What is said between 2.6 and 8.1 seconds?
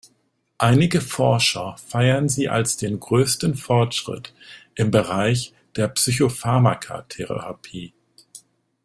den größten Fortschritt im Bereich der Psychopharmaka-Therapie.